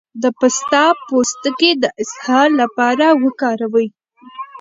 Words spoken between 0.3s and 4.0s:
پسته پوستکی د اسهال لپاره وکاروئ